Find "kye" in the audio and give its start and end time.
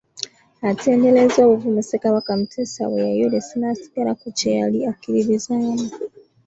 4.37-4.51